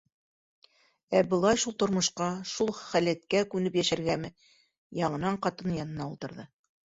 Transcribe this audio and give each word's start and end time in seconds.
—Ә 1.17 1.19
былай 1.33 1.59
шул 1.63 1.75
тормошҡа, 1.83 2.29
шул 2.53 2.71
халәткә 2.79 3.43
күнеп 3.53 3.77
йәшәргәме? 3.81 4.33
-яңынан 5.03 5.39
ҡатыны 5.47 5.77
янына 5.81 6.09
ултырҙы. 6.15 6.49